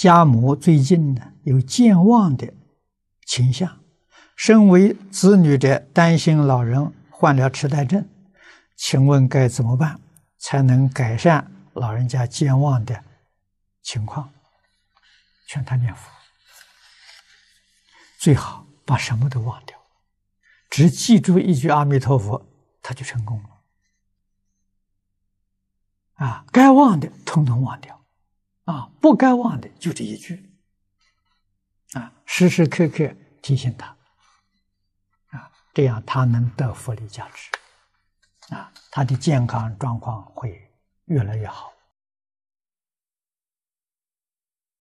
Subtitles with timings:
[0.00, 2.54] 家母最近呢有健忘的
[3.26, 3.80] 倾向，
[4.34, 8.08] 身为子女的担心老人患了痴呆症，
[8.78, 10.00] 请问该怎么办
[10.38, 13.04] 才能改善老人家健忘的
[13.82, 14.32] 情况？
[15.46, 16.10] 劝他念佛，
[18.18, 19.76] 最好把什么都忘掉，
[20.70, 22.46] 只记住一句阿弥陀佛，
[22.80, 23.50] 他就成功了。
[26.14, 27.99] 啊，该忘的统统忘掉，
[28.70, 30.48] 啊，不该忘的就这一句，
[31.94, 33.12] 啊，时时刻刻
[33.42, 33.96] 提醒他，
[35.36, 37.50] 啊，这样他能得福利加持，
[38.54, 40.70] 啊，他的健康状况会
[41.06, 41.72] 越来越好。